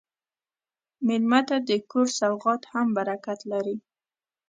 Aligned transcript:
مېلمه 1.07 1.39
ته 1.47 1.57
د 1.69 1.71
کور 1.91 2.07
سوغات 2.19 2.61
هم 2.71 2.87
برکت 2.97 3.39
لري. 3.51 3.75